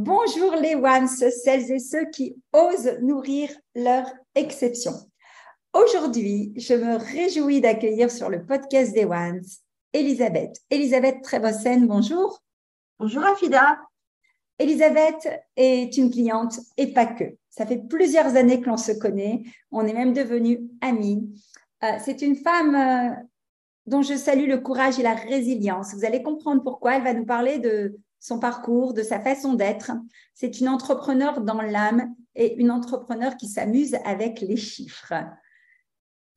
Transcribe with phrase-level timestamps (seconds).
[0.00, 4.92] Bonjour les ones, celles et ceux qui osent nourrir leur exception.
[5.72, 9.42] Aujourd'hui, je me réjouis d'accueillir sur le podcast des ones
[9.92, 10.56] Elisabeth.
[10.70, 12.40] Elisabeth Trévossen, bonjour.
[13.00, 13.80] Bonjour Afida.
[14.60, 17.34] Elisabeth est une cliente et pas que.
[17.50, 19.42] Ça fait plusieurs années que l'on se connaît.
[19.72, 21.28] On est même devenus amis.
[21.82, 23.14] Euh, c'est une femme euh,
[23.86, 25.92] dont je salue le courage et la résilience.
[25.92, 26.94] Vous allez comprendre pourquoi.
[26.94, 29.92] Elle va nous parler de son parcours, de sa façon d'être.
[30.34, 35.14] C'est une entrepreneur dans l'âme et une entrepreneur qui s'amuse avec les chiffres.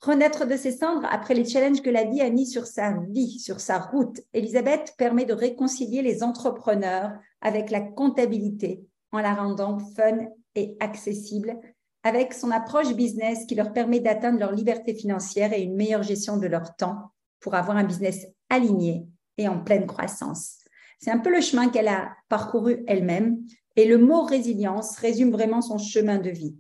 [0.01, 3.39] Renaître de ses cendres après les challenges que la vie a mis sur sa vie,
[3.39, 9.77] sur sa route, Elisabeth permet de réconcilier les entrepreneurs avec la comptabilité en la rendant
[9.77, 10.17] fun
[10.55, 11.59] et accessible
[12.03, 16.37] avec son approche business qui leur permet d'atteindre leur liberté financière et une meilleure gestion
[16.37, 19.05] de leur temps pour avoir un business aligné
[19.37, 20.60] et en pleine croissance.
[21.01, 23.39] C'est un peu le chemin qu'elle a parcouru elle-même
[23.75, 26.55] et le mot résilience résume vraiment son chemin de vie.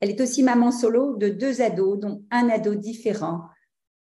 [0.00, 3.42] Elle est aussi maman solo de deux ados, dont un ado différent.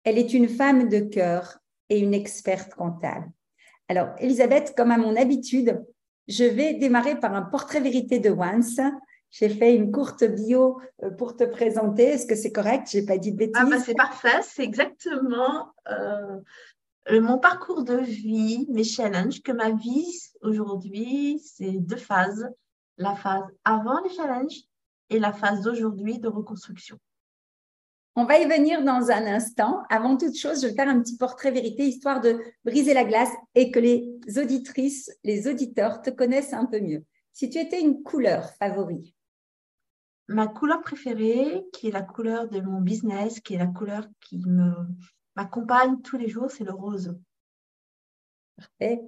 [0.04, 3.32] Elle est une femme de cœur et une experte comptable.
[3.88, 5.80] Alors, Elisabeth, comme à mon habitude,
[6.28, 8.80] je vais démarrer par un portrait vérité de Once.
[9.30, 12.04] J'ai fait une courte bio euh, pour te présenter.
[12.04, 12.88] Est-ce que c'est correct?
[12.92, 13.56] Je n'ai pas dit de bêtises.
[13.56, 14.42] Ah bah c'est parfait.
[14.42, 16.40] C'est exactement euh,
[17.12, 20.08] mon parcours de vie, mes challenges, que ma vie
[20.42, 22.50] aujourd'hui, c'est deux phases.
[22.98, 24.64] La phase avant les challenges
[25.10, 26.98] et la phase d'aujourd'hui de reconstruction.
[28.16, 29.84] On va y venir dans un instant.
[29.92, 33.30] Avant toute chose, je vais faire un petit portrait vérité, histoire de briser la glace
[33.54, 37.06] et que les auditrices, les auditeurs te connaissent un peu mieux.
[37.32, 39.14] Si tu étais une couleur favorite?
[40.28, 44.40] Ma couleur préférée, qui est la couleur de mon business, qui est la couleur qui
[44.40, 44.74] me
[45.38, 47.16] m'accompagne tous les jours, c'est le rose.
[48.58, 49.00] Parfait.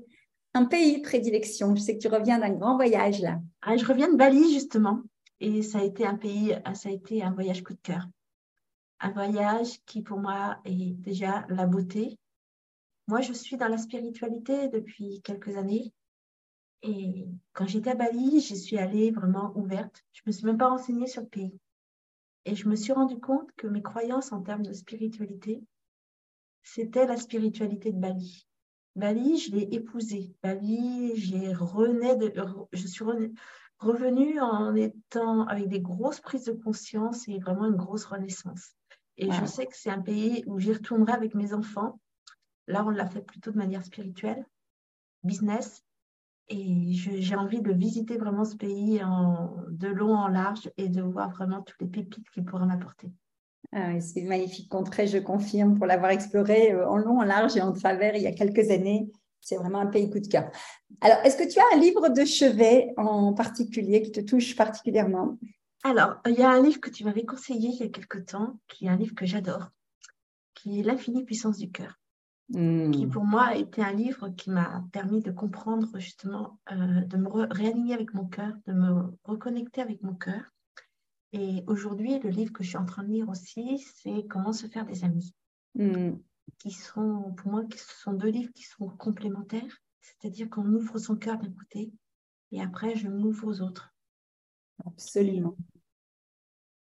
[0.53, 1.75] Un pays de prédilection.
[1.75, 3.41] Je sais que tu reviens d'un grand voyage là.
[3.61, 5.01] Ah, je reviens de Bali justement.
[5.39, 8.07] Et ça a été un pays, ça a été un voyage coup de cœur.
[8.99, 12.19] Un voyage qui pour moi est déjà la beauté.
[13.07, 15.91] Moi, je suis dans la spiritualité depuis quelques années.
[16.83, 20.03] Et quand j'étais à Bali, j'y suis allée vraiment ouverte.
[20.13, 21.57] Je ne me suis même pas renseignée sur le pays.
[22.45, 25.63] Et je me suis rendu compte que mes croyances en termes de spiritualité
[26.63, 28.47] c'était la spiritualité de Bali.
[28.95, 30.35] Bali, je l'ai épousée.
[30.43, 33.05] Bali, j'ai je suis
[33.79, 38.75] revenue en étant avec des grosses prises de conscience et vraiment une grosse renaissance.
[39.17, 41.99] Et je sais que c'est un pays où j'y retournerai avec mes enfants.
[42.67, 44.45] Là, on l'a fait plutôt de manière spirituelle,
[45.23, 45.83] business.
[46.47, 51.01] Et j'ai envie de visiter vraiment ce pays en, de long en large et de
[51.01, 53.11] voir vraiment toutes les pépites qu'il pourra m'apporter.
[53.71, 57.55] Ah c'est une magnifique contrée, je confirme, pour l'avoir exploré euh, en long, en large
[57.55, 59.11] et en travers il y a quelques années.
[59.41, 60.49] C'est vraiment un pays coup de cœur.
[61.01, 65.37] Alors, est-ce que tu as un livre de chevet en particulier qui te touche particulièrement?
[65.83, 68.59] Alors, il y a un livre que tu m'avais conseillé il y a quelque temps,
[68.67, 69.69] qui est un livre que j'adore,
[70.55, 71.99] qui est L'infinie puissance du cœur.
[72.51, 72.89] Hmm.
[72.89, 77.17] qui pour moi a été un livre qui m'a permis de comprendre justement, euh, de
[77.17, 80.51] me réaligner avec mon cœur, de me reconnecter avec mon cœur
[81.33, 84.67] et aujourd'hui, le livre que je suis en train de lire aussi, c'est Comment se
[84.67, 85.33] faire des amis.
[85.75, 86.13] Hmm.
[86.57, 89.77] Qui sont, pour moi, qui sont deux livres qui sont complémentaires.
[90.01, 91.91] C'est-à-dire qu'on ouvre son cœur d'un côté
[92.51, 93.93] et après, je m'ouvre aux autres.
[94.85, 95.55] Absolument.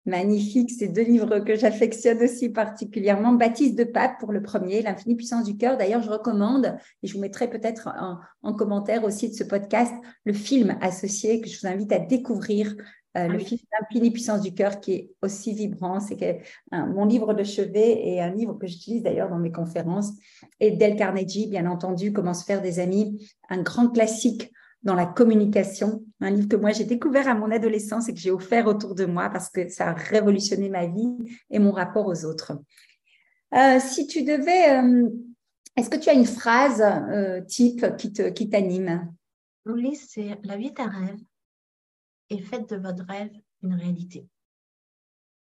[0.05, 3.33] Magnifique, ces deux livres que j'affectionne aussi particulièrement.
[3.33, 5.77] Baptiste de Pape pour le premier, L'infinie puissance du cœur.
[5.77, 9.93] D'ailleurs, je recommande, et je vous mettrai peut-être en, en, commentaire aussi de ce podcast,
[10.25, 12.75] le film associé que je vous invite à découvrir
[13.17, 15.99] euh, le film L'infinie puissance du cœur qui est aussi vibrant.
[15.99, 16.41] C'est que
[16.71, 20.11] mon livre de chevet et un livre que j'utilise d'ailleurs dans mes conférences.
[20.59, 24.51] Et Del Carnegie, bien entendu, Comment se faire des amis, un grand classique
[24.83, 28.31] dans la communication, un livre que moi j'ai découvert à mon adolescence et que j'ai
[28.31, 31.17] offert autour de moi parce que ça a révolutionné ma vie
[31.51, 32.53] et mon rapport aux autres.
[33.53, 35.07] Euh, si tu devais, euh,
[35.75, 36.83] est-ce que tu as une phrase
[37.47, 39.11] type qui t'anime?
[39.65, 41.19] Mon livre, c'est La vie est un rêve
[42.31, 43.31] et faites de votre rêve
[43.61, 44.27] une réalité.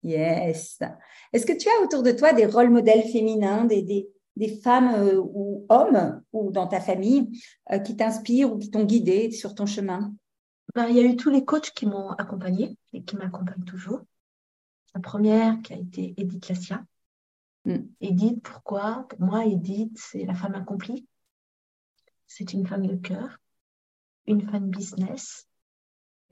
[0.03, 0.79] Yes.
[1.33, 4.95] Est-ce que tu as autour de toi des rôles modèles féminins, des, des, des femmes
[4.95, 7.41] euh, ou hommes ou dans ta famille
[7.73, 10.15] euh, qui t'inspirent ou qui t'ont guidé sur ton chemin?
[10.75, 14.03] Ben, Il y a eu tous les coachs qui m'ont accompagnée et qui m'accompagnent toujours.
[14.95, 16.85] La première qui a été Edith Lassia.
[17.65, 17.79] Mm.
[18.03, 19.07] Edith, pourquoi?
[19.09, 21.09] Pour moi, Edith, c'est la femme accomplie.
[22.27, 23.39] C'est une femme de cœur,
[24.27, 25.47] une femme business,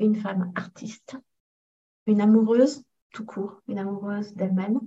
[0.03, 1.17] une femme artiste,
[2.07, 4.81] une amoureuse tout court, une amoureuse d'elle-même,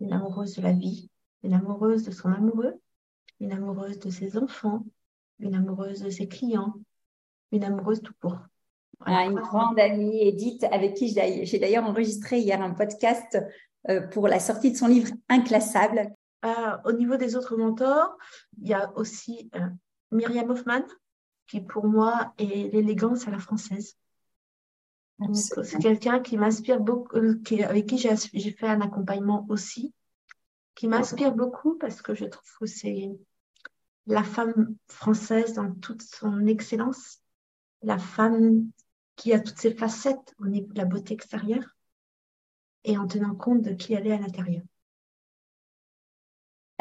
[0.00, 1.10] une amoureuse de la vie,
[1.42, 2.80] une amoureuse de son amoureux,
[3.40, 4.84] une amoureuse de ses enfants,
[5.40, 6.74] une amoureuse de ses clients,
[7.52, 8.38] une amoureuse tout court.
[9.06, 13.38] Ah, une grande amie, Edith, avec qui j'ai d'ailleurs enregistré hier un podcast
[13.90, 16.14] euh, pour la sortie de son livre Inclassable.
[16.44, 18.16] Euh, au niveau des autres mentors,
[18.60, 19.68] il y a aussi euh,
[20.10, 20.84] Myriam Hoffman,
[21.46, 23.96] qui pour moi est l'élégance à la française.
[25.32, 29.92] C'est quelqu'un qui m'inspire beaucoup, avec qui j'ai fait un accompagnement aussi
[30.74, 33.10] qui m'inspire beaucoup parce que je trouve que c'est
[34.06, 37.20] la femme française dans toute son excellence,
[37.82, 38.68] la femme
[39.16, 41.76] qui a toutes ses facettes au niveau de la beauté extérieure
[42.82, 44.62] et en tenant compte de qui elle est à l'intérieur.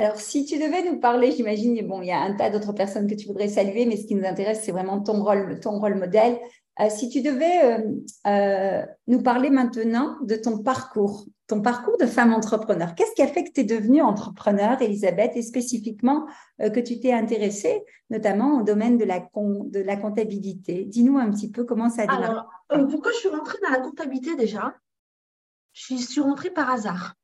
[0.03, 3.07] Alors, si tu devais nous parler, j'imagine, bon, il y a un tas d'autres personnes
[3.07, 5.95] que tu voudrais saluer, mais ce qui nous intéresse, c'est vraiment ton rôle, ton rôle
[5.95, 6.37] modèle.
[6.81, 7.79] Euh, si tu devais euh,
[8.27, 13.27] euh, nous parler maintenant de ton parcours, ton parcours de femme entrepreneur, qu'est-ce qui a
[13.27, 16.25] fait que tu es devenue entrepreneur, Elisabeth, et spécifiquement
[16.59, 20.83] que tu t'es intéressée notamment au domaine de la, de la comptabilité?
[20.83, 22.41] Dis-nous un petit peu comment ça a démarré.
[22.67, 24.73] Alors, pourquoi je suis rentrée dans la comptabilité déjà?
[25.71, 27.15] Je suis rentrée par hasard.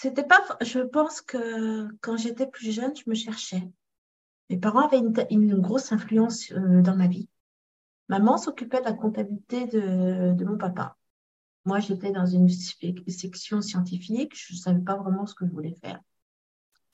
[0.00, 3.68] C'était pas, je pense que quand j'étais plus jeune, je me cherchais.
[4.48, 7.28] Mes parents avaient une grosse influence dans ma vie.
[8.08, 10.96] Maman s'occupait de la comptabilité de, mon papa.
[11.64, 15.74] Moi, j'étais dans une section scientifique, je ne savais pas vraiment ce que je voulais
[15.82, 16.00] faire.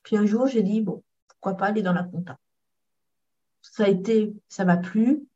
[0.03, 2.39] Puis un jour, j'ai dit, bon, pourquoi pas aller dans la compta.
[3.61, 5.29] Ça a été, ça m'a plu.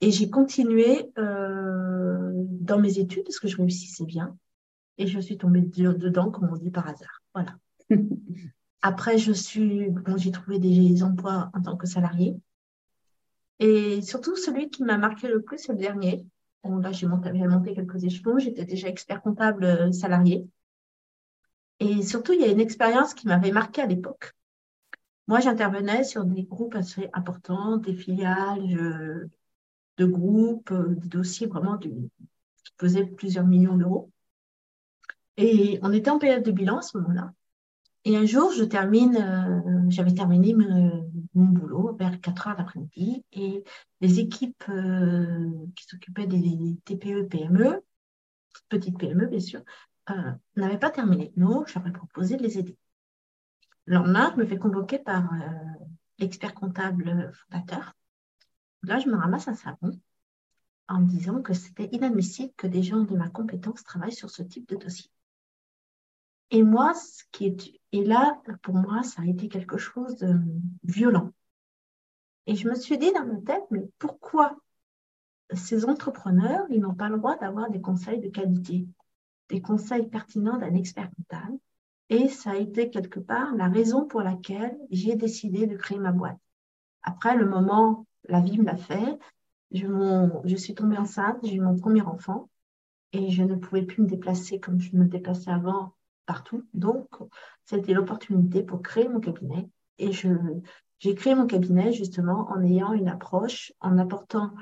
[0.00, 4.38] Et j'ai continué euh, dans mes études parce que je réussissais bien.
[4.98, 7.22] Et je suis tombée dedans, comme on dit par hasard.
[7.34, 7.56] Voilà.
[8.82, 12.36] Après, je suis, j'ai trouvé des emplois en tant que salarié.
[13.58, 16.24] Et surtout, celui qui m'a marqué le plus, c'est le dernier.
[16.64, 18.38] là, j'ai monté, monté, quelques échelons.
[18.38, 20.46] J'étais déjà expert comptable euh, salarié.
[21.80, 24.32] Et surtout, il y a une expérience qui m'avait marqué à l'époque.
[25.26, 29.28] Moi, j'intervenais sur des groupes assez importants, des filiales
[29.98, 31.92] de groupes, euh, des dossiers vraiment qui
[32.76, 34.10] pesaient plusieurs millions d'euros.
[35.38, 37.32] Et on était en période de bilan à ce moment-là.
[38.04, 43.62] Et un jour, je termine, euh, j'avais terminé mon, boulot vers 4 heures l'après-midi et
[44.00, 47.84] les équipes euh, qui s'occupaient des TPE, PME,
[48.68, 49.62] petites PME bien sûr,
[50.10, 51.32] euh, n'avaient pas terminé.
[51.36, 52.76] Donc, j'aurais proposé de les aider.
[53.84, 55.30] Le lendemain, je me fais convoquer par
[56.18, 57.94] l'expert comptable fondateur.
[58.82, 59.92] Là, je me ramasse un savon
[60.88, 64.42] en me disant que c'était inadmissible que des gens de ma compétence travaillent sur ce
[64.42, 65.10] type de dossier.
[66.50, 70.40] Et moi, ce qui est, et là, pour moi, ça a été quelque chose de
[70.84, 71.32] violent.
[72.46, 74.56] Et je me suis dit dans ma tête, mais pourquoi
[75.54, 78.86] ces entrepreneurs, ils n'ont pas le droit d'avoir des conseils de qualité,
[79.50, 81.58] des conseils pertinents d'un expert comptable?
[82.10, 86.12] Et ça a été quelque part la raison pour laquelle j'ai décidé de créer ma
[86.12, 86.38] boîte.
[87.02, 89.18] Après, le moment, la vie me l'a fait.
[89.70, 89.86] Je,
[90.44, 92.48] je suis tombée enceinte, j'ai eu mon premier enfant
[93.12, 95.94] et je ne pouvais plus me déplacer comme je me déplaçais avant
[96.28, 96.62] partout.
[96.74, 97.08] Donc,
[97.64, 99.66] c'était l'opportunité pour créer mon cabinet.
[99.96, 100.28] Et je,
[100.98, 104.52] j'ai créé mon cabinet justement en ayant une approche, en apportant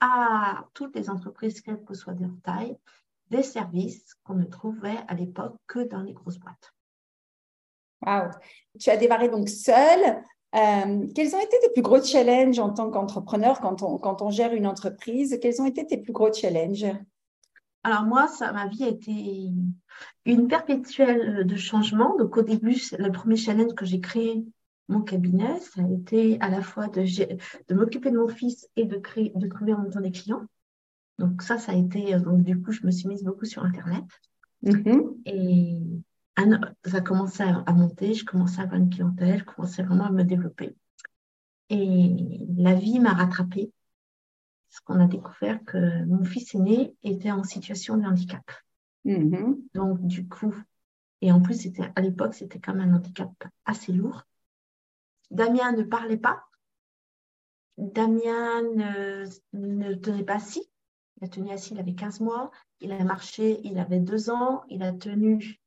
[0.00, 2.76] à toutes les entreprises, quelle que soit leur taille,
[3.30, 6.74] des services qu'on ne trouvait à l'époque que dans les grosses boîtes.
[8.04, 8.30] Wow.
[8.80, 10.24] Tu as démarré donc seule.
[10.56, 14.30] Euh, quels ont été tes plus gros challenges en tant qu'entrepreneur quand on, quand on
[14.30, 15.38] gère une entreprise?
[15.40, 16.92] Quels ont été tes plus gros challenges?
[17.84, 19.50] Alors moi, ça, ma vie a été
[20.24, 22.16] une perpétuelle euh, de changement.
[22.16, 24.44] Donc au début, le premier challenge que j'ai créé
[24.88, 28.84] mon cabinet, ça a été à la fois de, de m'occuper de mon fils et
[28.84, 30.46] de, créer, de trouver en même temps des clients.
[31.18, 33.64] Donc ça, ça a été, euh, donc du coup, je me suis mise beaucoup sur
[33.64, 34.04] Internet.
[34.64, 35.16] Mm-hmm.
[35.26, 35.78] Et
[36.84, 40.10] ça a commencé à, monter, je commençais à avoir une clientèle, je commençais vraiment à
[40.10, 40.74] me développer.
[41.68, 43.72] Et la vie m'a rattrapée.
[44.72, 48.50] Parce qu'on a découvert que mon fils aîné était en situation de handicap.
[49.04, 49.56] Mm-hmm.
[49.74, 50.54] Donc, du coup,
[51.20, 53.30] et en plus, c'était, à l'époque, c'était quand même un handicap
[53.66, 54.22] assez lourd.
[55.30, 56.42] Damien ne parlait pas.
[57.76, 60.66] Damien ne, ne tenait pas assis.
[61.20, 62.50] Il a tenu assis, il avait 15 mois.
[62.80, 64.62] Il a marché, il avait 2 ans.
[64.70, 65.60] Il a tenu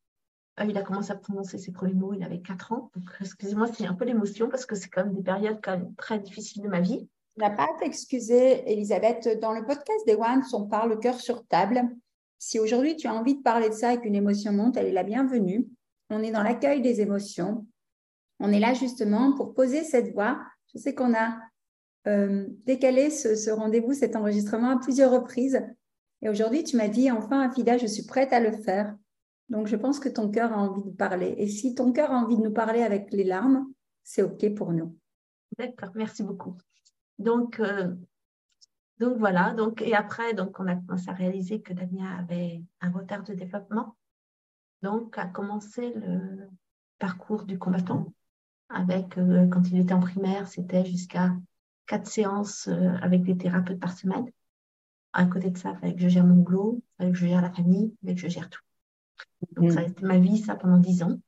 [0.59, 2.91] euh, il a commencé à prononcer ses premiers mots, il avait 4 ans.
[3.21, 6.19] excusez-moi, c'est un peu l'émotion parce que c'est quand même des périodes quand même très
[6.19, 7.07] difficiles de ma vie.
[7.35, 9.41] Tu n'as pas à t'excuser, Elisabeth.
[9.41, 11.81] Dans le podcast des Ones, on parle le cœur sur table.
[12.39, 14.93] Si aujourd'hui tu as envie de parler de ça et qu'une émotion monte, elle est
[14.93, 15.67] la bienvenue.
[16.09, 17.67] On est dans l'accueil des émotions.
[18.39, 20.39] On est là justement pour poser cette voix.
[20.73, 21.37] Je sais qu'on a
[22.07, 25.61] euh, décalé ce, rendez-vous, cet enregistrement à plusieurs reprises.
[26.21, 28.95] Et aujourd'hui, tu m'as dit, enfin, Afida, je suis prête à le faire.
[29.49, 31.35] Donc, je pense que ton cœur a envie de parler.
[31.37, 33.67] Et si ton cœur a envie de nous parler avec les larmes,
[34.03, 34.95] c'est OK pour nous.
[35.57, 36.55] D'accord, merci beaucoup.
[37.19, 37.93] Donc, euh,
[38.99, 39.53] donc voilà.
[39.53, 43.33] Donc, et après, donc, on a commencé à réaliser que Damien avait un retard de
[43.33, 43.95] développement.
[44.81, 46.49] Donc, a commencé le
[46.99, 48.13] parcours du combattant.
[48.69, 51.35] Avec, euh, quand il était en primaire, c'était jusqu'à
[51.85, 54.25] quatre séances euh, avec des thérapeutes par semaine.
[55.13, 57.27] À côté de ça, il fallait que je gère mon boulot, il fallait que je
[57.27, 58.61] gère la famille, il fallait que je gère tout.
[59.51, 59.89] Donc, ça a mm.
[59.89, 61.19] été ma vie, ça, pendant dix ans.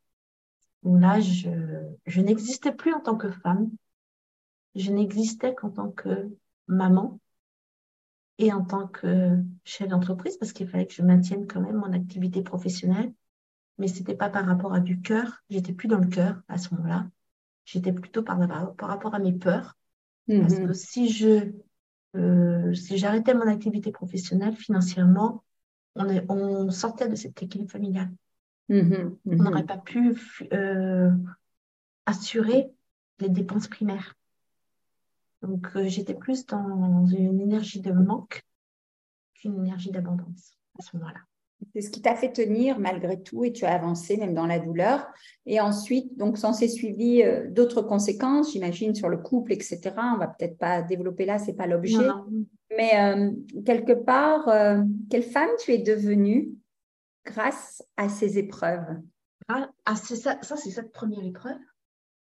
[0.84, 1.50] Où là, je,
[2.06, 3.70] je n'existais plus en tant que femme.
[4.78, 6.30] Je n'existais qu'en tant que
[6.68, 7.20] maman
[8.38, 11.92] et en tant que chef d'entreprise parce qu'il fallait que je maintienne quand même mon
[11.94, 13.12] activité professionnelle.
[13.80, 15.44] Mais c'était pas par rapport à du cœur.
[15.50, 17.08] J'étais plus dans le cœur à ce moment-là.
[17.66, 18.38] J'étais plutôt par,
[18.76, 19.76] par, rapport à mes peurs.
[20.28, 20.68] Parce mm-hmm.
[20.68, 21.52] que si je,
[22.16, 25.44] euh, si j'arrêtais mon activité professionnelle financièrement,
[25.96, 28.12] on, sortait de cette équilibre familiale.
[28.70, 29.44] Mm-hmm, on mm-hmm.
[29.44, 30.16] n'aurait pas pu
[30.54, 31.12] euh,
[32.06, 32.72] assurer
[33.20, 34.17] les dépenses primaires.
[35.41, 38.44] Donc, euh, j'étais plus dans une énergie de manque
[39.36, 41.20] qu'une énergie d'abondance à ce moment-là.
[41.74, 44.60] C'est ce qui t'a fait tenir malgré tout et tu as avancé même dans la
[44.60, 45.08] douleur.
[45.46, 49.79] Et ensuite, donc, s'en s'est suivi euh, d'autres conséquences, j'imagine, sur le couple, etc.
[49.98, 52.08] On va peut-être pas développer là, c'est pas l'objet.
[52.77, 53.32] Mais euh,
[53.65, 56.50] quelque part, euh, quelle femme tu es devenue
[57.25, 58.86] grâce à ces épreuves?
[59.48, 61.58] Ah, ah, ça, ça c'est cette première épreuve.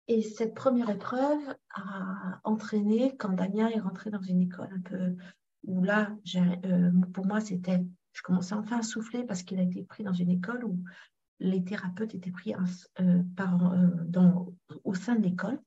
[0.08, 1.40] Et cette première épreuve
[1.74, 5.16] a entraîné quand Damien est rentré dans une école un peu
[5.64, 9.84] où là, euh, pour moi, c'était, je commençais enfin à souffler parce qu'il a été
[9.84, 10.78] pris dans une école où
[11.38, 12.54] les thérapeutes étaient pris
[13.36, 13.74] par,
[14.06, 14.52] dans,
[14.84, 15.60] au sein de l'école.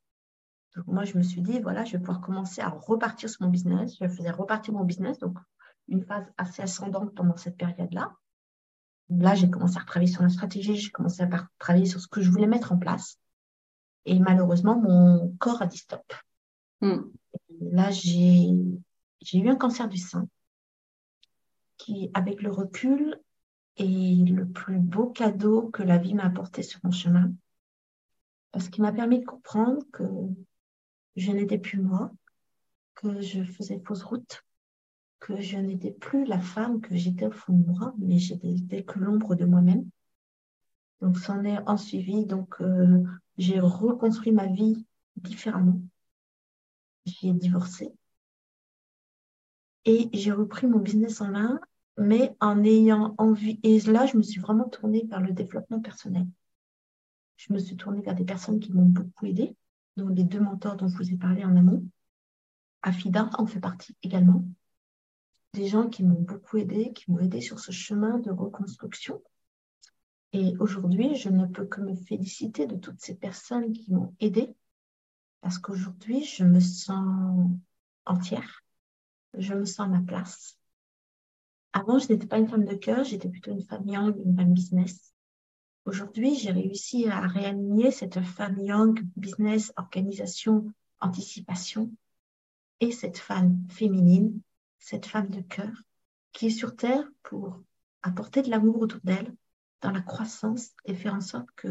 [0.76, 3.50] Donc, moi, je me suis dit, voilà, je vais pouvoir commencer à repartir sur mon
[3.50, 3.96] business.
[4.00, 5.38] Je faisais repartir mon business, donc
[5.88, 8.14] une phase assez ascendante pendant cette période-là.
[9.10, 12.22] Là, j'ai commencé à travailler sur la stratégie, j'ai commencé à travailler sur ce que
[12.22, 13.20] je voulais mettre en place.
[14.06, 16.14] Et malheureusement, mon corps a dit stop.
[16.82, 17.02] Hmm.
[17.62, 18.50] Là, j'ai
[19.34, 20.28] eu un cancer du sein
[21.78, 23.20] qui, avec le recul,
[23.78, 27.32] est le plus beau cadeau que la vie m'a apporté sur mon chemin.
[28.52, 30.04] Parce qu'il m'a permis de comprendre que
[31.16, 32.12] je n'étais plus moi,
[32.94, 34.44] que je faisais fausse route,
[35.20, 39.00] que je n'étais plus la femme que j'étais au fond de moi, mais j'étais que
[39.00, 39.90] l'ombre de moi-même.
[41.02, 42.26] Donc, c'en est en suivi.
[42.26, 43.04] Donc, euh,
[43.38, 45.82] j'ai reconstruit ma vie différemment.
[47.06, 47.92] J'ai divorcé.
[49.86, 51.60] Et j'ai repris mon business en main,
[51.98, 53.60] mais en ayant envie.
[53.64, 56.26] Et là, je me suis vraiment tournée vers le développement personnel.
[57.38, 59.56] Je me suis tournée vers des personnes qui m'ont beaucoup aidée
[59.98, 61.84] dont les deux mentors dont je vous ai parlé en amont.
[62.82, 64.46] Afida en fait partie également.
[65.54, 69.22] Des gens qui m'ont beaucoup aidé, qui m'ont aidé sur ce chemin de reconstruction.
[70.38, 74.54] Et aujourd'hui, je ne peux que me féliciter de toutes ces personnes qui m'ont aidé
[75.40, 77.50] parce qu'aujourd'hui, je me sens
[78.06, 78.62] entière,
[79.38, 80.58] je me sens à ma place.
[81.72, 84.54] Avant, je n'étais pas une femme de cœur, j'étais plutôt une femme young, une femme
[84.54, 85.14] business.
[85.86, 91.94] Aujourd'hui, j'ai réussi à réaligner cette femme young, business, organisation, anticipation,
[92.82, 94.42] et cette femme féminine,
[94.80, 95.72] cette femme de cœur,
[96.34, 97.62] qui est sur Terre pour
[98.02, 99.34] apporter de l'amour autour d'elle,
[99.82, 101.68] dans la croissance et faire en sorte que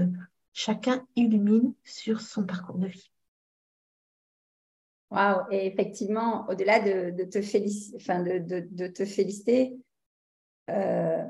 [0.52, 3.11] chacun illumine sur son parcours de vie.
[5.11, 9.76] Waouh, et effectivement, au-delà de, te féliciter, enfin de, te féliciter,
[10.70, 11.23] euh,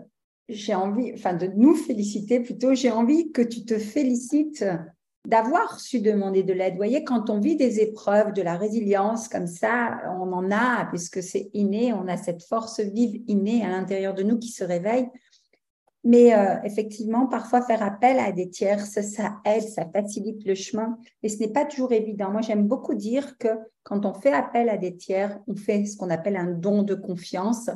[0.49, 4.65] j'ai envie, enfin de nous féliciter plutôt, j'ai envie que tu te félicites
[5.27, 6.75] d'avoir su demander de l'aide.
[6.75, 10.87] Vous voyez, quand on vit des épreuves, de la résilience comme ça, on en a,
[10.87, 14.65] puisque c'est inné, on a cette force vive innée à l'intérieur de nous qui se
[14.65, 15.09] réveille.
[16.05, 20.99] Mais euh, effectivement, parfois faire appel à des tierces, ça aide, ça facilite le chemin.
[21.23, 22.31] Et ce n'est pas toujours évident.
[22.31, 23.49] Moi, j'aime beaucoup dire que
[23.83, 26.95] quand on fait appel à des tiers, on fait ce qu'on appelle un don de
[26.95, 27.71] confiance.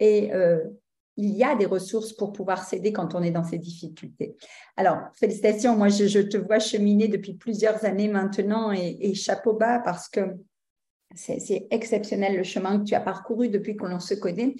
[0.00, 0.64] Et euh,
[1.16, 4.34] il y a des ressources pour pouvoir s'aider quand on est dans ces difficultés.
[4.76, 5.76] Alors, félicitations.
[5.76, 10.22] Moi, je, te vois cheminer depuis plusieurs années maintenant et, et chapeau bas parce que
[11.14, 14.56] c'est exceptionnel le chemin que tu as parcouru depuis qu'on se connaît.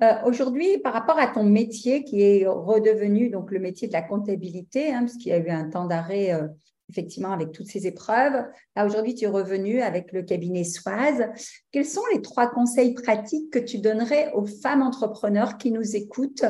[0.00, 4.02] Euh, aujourd'hui, par rapport à ton métier qui est redevenu donc le métier de la
[4.02, 6.48] comptabilité, hein, parce qu'il y a eu un temps d'arrêt euh,
[6.88, 8.44] effectivement avec toutes ces épreuves.
[8.74, 11.28] Là, aujourd'hui, tu es revenu avec le cabinet Soise.
[11.72, 16.44] Quels sont les trois conseils pratiques que tu donnerais aux femmes entrepreneurs qui nous écoutent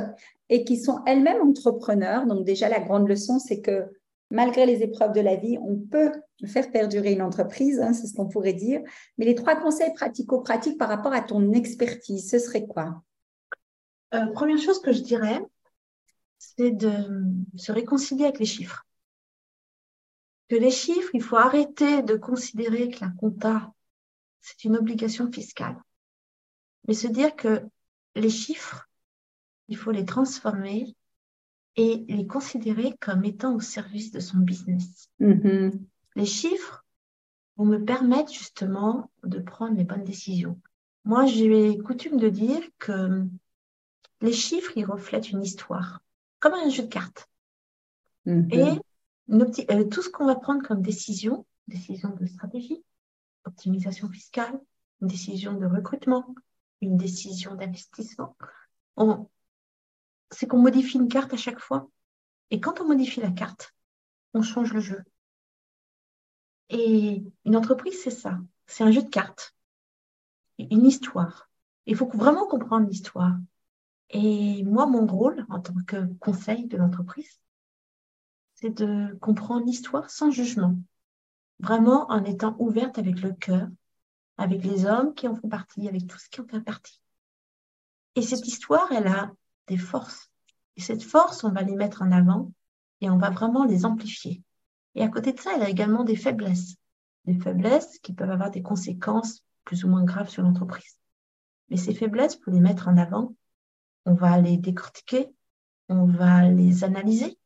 [0.49, 2.27] et qui sont elles-mêmes entrepreneurs?
[2.27, 3.85] Donc déjà, la grande leçon, c'est que
[4.31, 6.13] malgré les épreuves de la vie, on peut
[6.47, 8.81] faire perdurer une entreprise, hein, c'est ce qu'on pourrait dire.
[9.19, 13.03] Mais les trois conseils pratico-pratiques par rapport à ton expertise, ce serait quoi?
[14.15, 15.41] Euh, première chose que je dirais,
[16.39, 16.93] c'est de
[17.57, 18.85] se réconcilier avec les chiffres.
[20.49, 23.73] Que les chiffres, il faut arrêter de considérer que la compta,
[24.41, 25.77] c'est une obligation fiscale.
[26.87, 27.63] Mais se dire que
[28.17, 28.89] les chiffres,
[29.69, 30.95] il faut les transformer
[31.77, 35.09] et les considérer comme étant au service de son business.
[35.21, 35.81] Mm-hmm.
[36.17, 36.85] Les chiffres
[37.57, 40.61] vont me permettre justement de prendre les bonnes décisions.
[41.05, 43.25] Moi, j'ai coutume de dire que
[44.23, 46.01] les chiffres, ils reflètent une histoire,
[46.39, 47.29] comme un jeu de cartes.
[48.25, 48.49] Mhm.
[48.53, 52.83] Et euh, tout ce qu'on va prendre comme décision, décision de stratégie,
[53.45, 54.59] optimisation fiscale,
[55.01, 56.35] une décision de recrutement,
[56.81, 58.37] une décision d'investissement,
[60.31, 61.89] c'est qu'on modifie une carte à chaque fois.
[62.51, 63.75] Et quand on modifie la carte,
[64.35, 65.03] on change le jeu.
[66.69, 68.39] Et une entreprise, c'est ça.
[68.67, 69.55] C'est un jeu de cartes,
[70.59, 71.51] une histoire.
[71.87, 73.35] Il faut vraiment comprendre l'histoire.
[74.13, 77.41] Et moi, mon rôle en tant que conseil de l'entreprise,
[78.55, 80.77] c'est de comprendre l'histoire sans jugement,
[81.59, 83.69] vraiment en étant ouverte avec le cœur,
[84.37, 87.01] avec les hommes qui en font partie, avec tout ce qui en fait partie.
[88.15, 89.33] Et cette histoire, elle a
[89.67, 90.31] des forces.
[90.77, 92.53] Et cette force, on va les mettre en avant
[93.01, 94.43] et on va vraiment les amplifier.
[94.95, 96.77] Et à côté de ça, elle a également des faiblesses.
[97.25, 100.99] Des faiblesses qui peuvent avoir des conséquences plus ou moins graves sur l'entreprise.
[101.71, 103.35] Mais ces faiblesses, pour les mettre en avant,
[104.05, 105.33] on va les décortiquer,
[105.89, 107.39] on va les analyser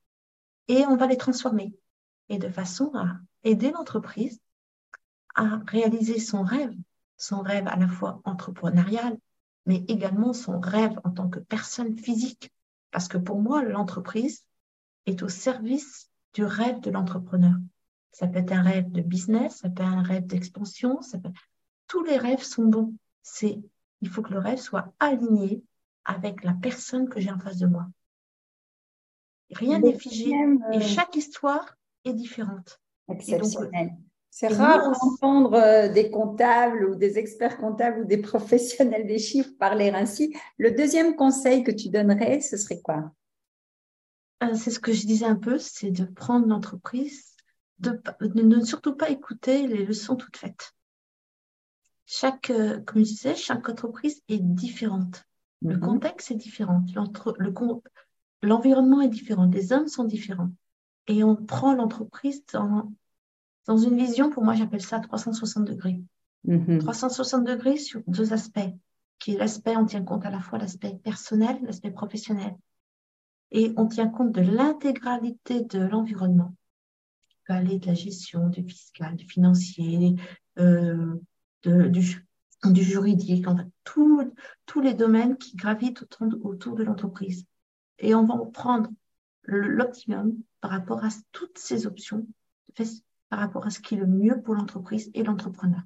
[0.69, 1.75] et on va les transformer.
[2.29, 4.41] Et de façon à aider l'entreprise
[5.35, 6.75] à réaliser son rêve,
[7.19, 9.19] son rêve à la fois entrepreneurial,
[9.67, 12.51] mais également son rêve en tant que personne physique.
[12.91, 14.45] Parce que pour moi, l'entreprise
[15.05, 17.55] est au service du rêve de l'entrepreneur.
[18.13, 21.01] Ça peut être un rêve de business, ça peut être un rêve d'expansion,
[21.87, 22.95] tous les rêves sont bons.
[23.23, 23.61] C'est,
[24.01, 25.63] il faut que le rêve soit aligné
[26.07, 27.87] avec la personne que j'ai en face de moi.
[29.51, 32.81] Rien n'est figé et euh, chaque histoire est différente.
[33.09, 33.93] Exceptionnel.
[34.31, 39.53] C'est rare d'entendre euh, des comptables ou des experts comptables ou des professionnels des chiffres
[39.59, 40.37] parler ainsi.
[40.59, 43.13] Le deuxième conseil que tu donnerais, ce serait quoi?
[44.43, 47.35] Euh, C'est ce que je disais un peu, c'est de prendre l'entreprise,
[47.79, 50.73] de, ne surtout pas écouter les leçons toutes faites.
[52.05, 52.53] Chaque,
[52.85, 55.25] comme je disais, chaque entreprise est différente.
[55.67, 55.81] Le mhm.
[55.81, 56.85] contexte est différent,
[58.43, 60.51] l'environnement est différent, les hommes sont différents.
[61.09, 62.93] Et on prend l'entreprise dans,
[63.67, 66.01] dans une vision, pour moi j'appelle ça 360 degrés.
[66.47, 67.47] 360 mhm.
[67.47, 68.61] degrés sur deux aspects,
[69.19, 72.55] qui est l'aspect, on tient compte à la fois l'aspect personnel, l'aspect professionnel.
[73.51, 76.55] Et on tient compte de l'intégralité de l'environnement.
[77.31, 80.15] Il peut aller de la gestion, du fiscal, du financier,
[80.59, 81.17] euh,
[81.65, 82.26] de, du,
[82.73, 87.47] du juridique, en tous les domaines qui gravitent autour, de l'entreprise.
[87.99, 88.91] Et on va prendre
[89.45, 92.27] l'optimum par rapport à toutes ces options,
[93.29, 95.83] par rapport à ce qui est le mieux pour l'entreprise et l'entrepreneur.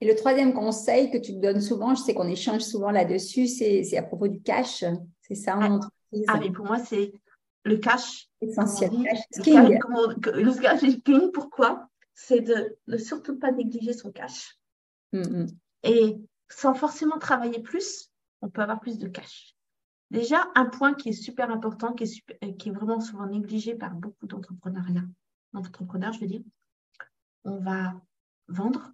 [0.00, 3.96] Et le troisième conseil que tu donnes souvent, je sais qu'on échange souvent là-dessus, c'est
[3.96, 4.84] à propos du cash.
[5.22, 6.24] C'est ça en ah, entreprise.
[6.28, 7.12] Ah, mais pour moi, c'est
[7.64, 8.28] le cash.
[8.40, 8.90] Essentiel.
[8.92, 11.32] le, cash, le cash est king.
[11.32, 14.57] Pourquoi C'est de ne surtout pas négliger son cash.
[15.12, 15.46] Mm, mm.
[15.84, 16.16] Et
[16.48, 18.10] sans forcément travailler plus,
[18.42, 19.54] on peut avoir plus de cash.
[20.10, 23.74] Déjà, un point qui est super important, qui est, euh, qui est vraiment souvent négligé
[23.74, 25.04] par beaucoup d'entrepreneuriat,
[25.52, 26.42] d'entrepreneurs, je veux dire,
[27.44, 28.00] on va
[28.48, 28.92] vendre,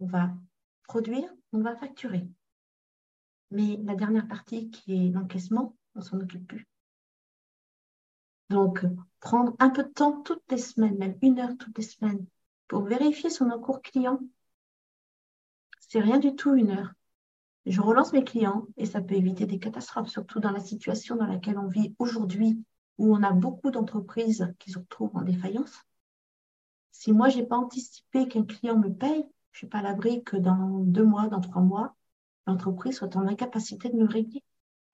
[0.00, 0.34] on va
[0.82, 2.28] produire, on va facturer.
[3.50, 6.68] Mais la dernière partie qui est l'encaissement, on s'en occupe plus.
[8.50, 8.84] Donc,
[9.20, 12.26] prendre un peu de temps toutes les semaines, même une heure toutes les semaines,
[12.68, 14.20] pour vérifier son encours client,
[15.94, 16.92] c'est rien du tout une heure.
[17.66, 21.26] je relance mes clients et ça peut éviter des catastrophes, surtout dans la situation dans
[21.26, 22.60] laquelle on vit aujourd'hui,
[22.98, 25.84] où on a beaucoup d'entreprises qui se retrouvent en défaillance.
[26.90, 29.82] Si moi, je n'ai pas anticipé qu'un client me paye, je ne suis pas à
[29.82, 31.94] l'abri que dans deux mois, dans trois mois,
[32.48, 34.42] l'entreprise soit en incapacité de me régler.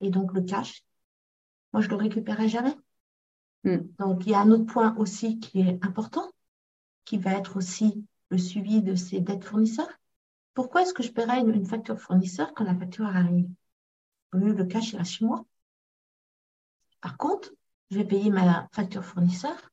[0.02, 0.84] Et donc, le cash,
[1.72, 2.76] moi, je ne le récupérerai jamais.
[3.64, 3.78] Hmm.
[3.98, 6.30] Donc, il y a un autre point aussi qui est important,
[7.06, 9.99] qui va être aussi le suivi de ces dettes fournisseurs.
[10.54, 13.48] Pourquoi est-ce que je paierais une, facture fournisseur quand la facture arrive?
[14.32, 15.44] Le cash, reste chez moi.
[17.00, 17.52] Par contre,
[17.90, 19.70] je vais payer ma facture fournisseur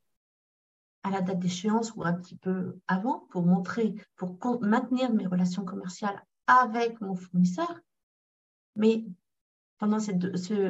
[1.03, 5.63] à la date d'échéance ou un petit peu avant pour montrer, pour maintenir mes relations
[5.63, 7.79] commerciales avec mon fournisseur.
[8.75, 9.05] Mais
[9.77, 10.11] pendant ce,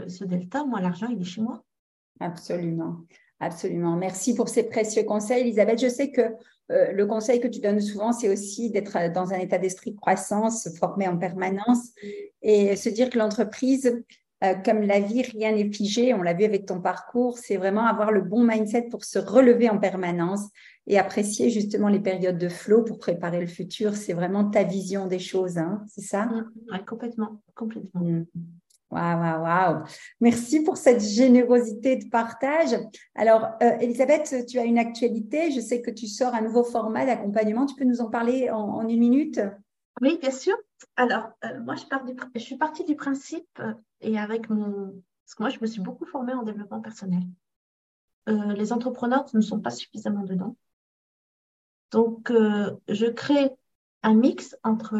[0.08, 1.63] ce delta, moi, l'argent, il est chez moi.
[2.20, 3.06] Absolument.
[3.39, 3.96] Absolument.
[3.96, 5.80] Merci pour ces précieux conseils, Elisabeth.
[5.80, 6.34] Je sais que
[6.72, 9.92] euh, le conseil que tu donnes souvent, c'est aussi d'être euh, dans un état d'esprit
[9.92, 11.92] de croissance, se former en permanence
[12.42, 14.04] et se dire que l'entreprise,
[14.44, 16.14] euh, comme la vie, rien n'est figé.
[16.14, 17.38] On l'a vu avec ton parcours.
[17.38, 20.42] C'est vraiment avoir le bon mindset pour se relever en permanence
[20.86, 23.96] et apprécier justement les périodes de flow pour préparer le futur.
[23.96, 26.26] C'est vraiment ta vision des choses, hein, c'est ça?
[26.26, 26.52] Mmh.
[26.72, 28.02] Oui, complètement, complètement.
[28.02, 28.26] Mmh.
[28.89, 29.84] Waouh, waouh, waouh.
[30.21, 32.78] Merci pour cette générosité de partage.
[33.15, 35.52] Alors, euh, Elisabeth, tu as une actualité.
[35.52, 37.65] Je sais que tu sors un nouveau format d'accompagnement.
[37.65, 39.41] Tu peux nous en parler en, une minute?
[40.02, 40.56] Oui, bien sûr.
[40.95, 41.84] Alors, euh, moi, je,
[42.36, 44.93] je, suis partie du principe, euh, et avec mon.
[45.26, 47.23] Parce que moi, je me suis beaucoup formée en développement personnel.
[48.28, 50.56] les entrepreneurs ne sont pas suffisamment dedans.
[51.91, 53.52] Donc, je crée
[54.04, 54.97] un mix entre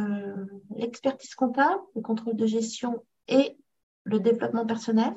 [0.76, 3.56] l'expertise comptable, le contrôle de gestion et
[4.08, 5.14] le développement personnel,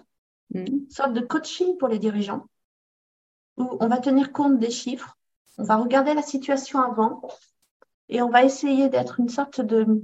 [0.52, 0.64] mm.
[0.66, 2.46] une sorte de coaching pour les dirigeants,
[3.56, 5.16] où on va tenir compte des chiffres,
[5.58, 7.22] on va regarder la situation avant
[8.08, 10.02] et on va essayer d'être une sorte de,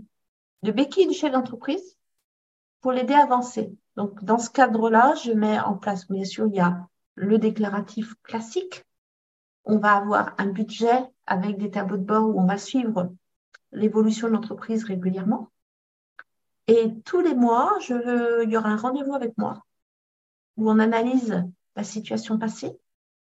[0.63, 1.97] de béquille du chef d'entreprise
[2.81, 3.75] pour l'aider à avancer.
[3.97, 8.15] Donc, dans ce cadre-là, je mets en place, bien sûr, il y a le déclaratif
[8.23, 8.85] classique.
[9.65, 13.11] On va avoir un budget avec des tableaux de bord où on va suivre
[13.73, 15.51] l'évolution de l'entreprise régulièrement.
[16.69, 19.65] Et tous les mois, il y aura un rendez-vous avec moi
[20.57, 21.45] où on analyse
[21.77, 22.79] la situation passée,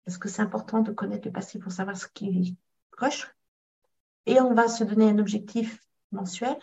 [0.04, 2.56] parce que c'est important de connaître le passé pour savoir ce qui
[2.90, 3.34] coche.
[4.26, 5.80] Et on va se donner un objectif
[6.12, 6.56] mensuel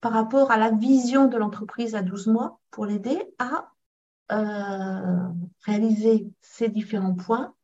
[0.00, 3.72] par rapport à la vision de l'entreprise à 12 mois pour l'aider à
[4.32, 5.28] euh,
[5.60, 7.54] réaliser ces différents points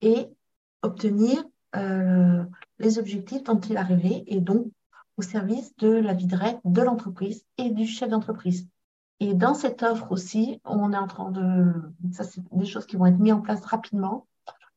[0.00, 0.28] et
[0.82, 1.44] obtenir
[1.76, 2.44] euh,
[2.78, 4.66] les objectifs dont il a rêvé et donc
[5.16, 8.68] au service de la vie directe de l'entreprise et du chef d'entreprise.
[9.20, 11.72] Et dans cette offre aussi, on est en train de,
[12.12, 14.26] ça c'est des choses qui vont être mises en place rapidement.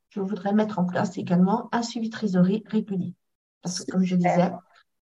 [0.10, 3.14] Je voudrais mettre en place également un suivi trésorerie régulier.
[3.62, 4.52] Parce que comme je disais,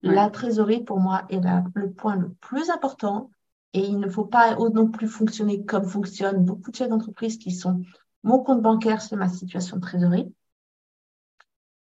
[0.03, 1.40] la trésorerie pour moi est
[1.75, 3.31] le point le plus important
[3.73, 7.53] et il ne faut pas non plus fonctionner comme fonctionnent beaucoup de chefs d'entreprise qui
[7.53, 7.83] sont
[8.23, 10.33] mon compte bancaire, c'est ma situation de trésorerie.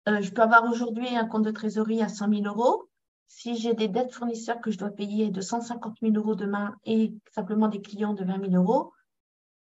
[0.09, 2.89] Euh, je peux avoir aujourd'hui un compte de trésorerie à 100 000 euros.
[3.27, 7.15] Si j'ai des dettes fournisseurs que je dois payer de 150 000 euros demain et
[7.35, 8.93] simplement des clients de 20 000 euros,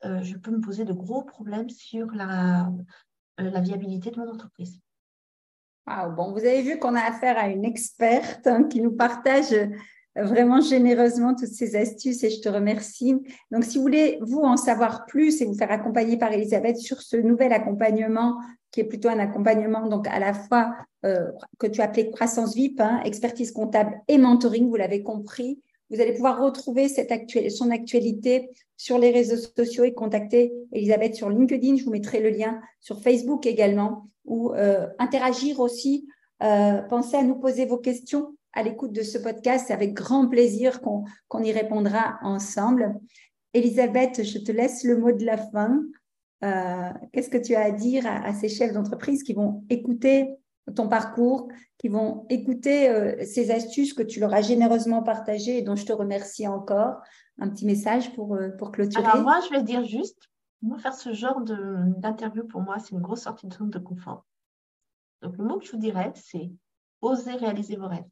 [0.03, 2.71] euh, je peux me poser de gros problèmes sur la,
[3.39, 4.79] euh, viabilité de mon entreprise.
[5.87, 9.53] Bon, vous avez vu qu'on a affaire à une experte hein, qui nous partage
[10.15, 13.15] vraiment généreusement toutes ces astuces et je te remercie.
[13.51, 17.01] Donc, si vous voulez, vous, en savoir plus et vous faire accompagner par Elisabeth sur
[17.01, 18.37] ce nouvel accompagnement
[18.71, 20.75] qui est plutôt un accompagnement, donc à la fois
[21.05, 25.61] euh, que tu appelais croissance VIP, hein, expertise comptable et mentoring, vous l'avez compris.
[25.89, 27.11] Vous allez pouvoir retrouver cette
[27.51, 31.77] son actualité sur les réseaux sociaux et contacter Elisabeth sur LinkedIn.
[31.77, 36.07] Je vous mettrai le lien sur Facebook également ou euh, interagir aussi.
[36.43, 39.65] Euh, pensez à nous poser vos questions à l'écoute de ce podcast.
[39.67, 42.95] C'est avec grand plaisir qu'on y répondra ensemble.
[43.53, 45.81] Elisabeth, je te laisse le mot de la fin.
[46.43, 50.29] Euh, qu'est-ce que tu as à dire à, ces chefs d'entreprise qui vont écouter
[50.75, 55.61] ton parcours, qui vont écouter euh, ces astuces que tu leur as généreusement partagées et
[55.61, 56.95] dont je te remercie encore?
[57.37, 60.29] Un petit message pour, euh, pour clôturer Alors moi, je vais dire juste,
[60.61, 64.25] moi, faire ce genre d'interview, pour moi, c'est une grosse sortie de zone de confort.
[65.21, 66.51] Donc le mot que je vous dirais, c'est
[67.01, 68.05] oser réaliser vos rêves.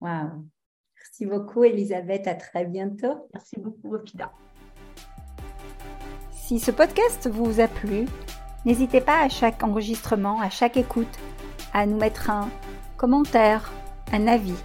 [0.00, 0.44] Wow.
[0.96, 2.26] Merci beaucoup, Elisabeth.
[2.26, 3.28] À très bientôt.
[3.32, 4.32] Merci beaucoup, Opida.
[6.32, 8.06] Si ce podcast vous a plu,
[8.64, 11.18] n'hésitez pas à chaque enregistrement, à chaque écoute,
[11.72, 12.50] à nous mettre un
[12.96, 13.72] commentaire,
[14.12, 14.56] un avis.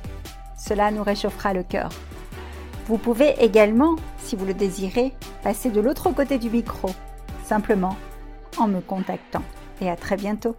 [0.58, 1.89] Cela nous réchauffera le cœur.
[2.86, 5.13] Vous pouvez également, si vous le désirez,
[5.44, 6.89] passer de l'autre côté du micro,
[7.44, 7.96] simplement
[8.58, 9.44] en me contactant.
[9.82, 10.56] Et à très bientôt.